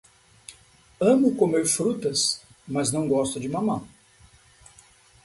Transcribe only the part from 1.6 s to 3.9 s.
frutas, mas não gosto de mamão.